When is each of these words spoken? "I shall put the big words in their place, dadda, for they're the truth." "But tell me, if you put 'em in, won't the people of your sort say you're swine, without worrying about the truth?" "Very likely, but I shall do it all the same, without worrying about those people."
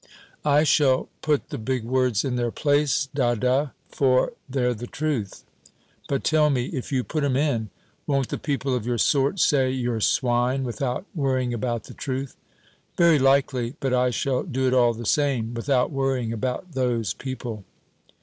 "I 0.43 0.63
shall 0.63 1.09
put 1.21 1.49
the 1.49 1.59
big 1.59 1.83
words 1.83 2.25
in 2.25 2.35
their 2.35 2.49
place, 2.49 3.07
dadda, 3.15 3.73
for 3.89 4.33
they're 4.49 4.73
the 4.73 4.87
truth." 4.87 5.43
"But 6.09 6.23
tell 6.23 6.49
me, 6.49 6.71
if 6.73 6.91
you 6.91 7.03
put 7.03 7.23
'em 7.23 7.35
in, 7.35 7.69
won't 8.07 8.29
the 8.29 8.39
people 8.39 8.73
of 8.75 8.83
your 8.83 8.97
sort 8.97 9.39
say 9.39 9.69
you're 9.69 10.01
swine, 10.01 10.63
without 10.63 11.05
worrying 11.13 11.53
about 11.53 11.83
the 11.83 11.93
truth?" 11.93 12.35
"Very 12.97 13.19
likely, 13.19 13.75
but 13.79 13.93
I 13.93 14.09
shall 14.09 14.41
do 14.41 14.65
it 14.65 14.73
all 14.73 14.95
the 14.95 15.05
same, 15.05 15.53
without 15.53 15.91
worrying 15.91 16.33
about 16.33 16.71
those 16.71 17.13
people." 17.13 17.63